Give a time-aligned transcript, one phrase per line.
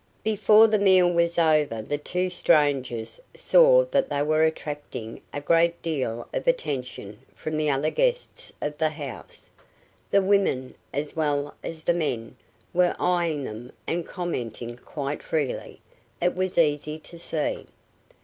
[0.23, 5.79] Before the meal was over the two strangers saw that they were attracting a great
[5.83, 9.51] deal of attention from the other guests of the house.
[10.09, 12.35] The women, as well as the men,
[12.73, 15.81] were eyeing them and commenting quite freely,
[16.19, 17.67] it was easy to see.